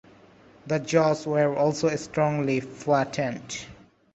[0.65, 3.67] The jaws were also strongly flattened.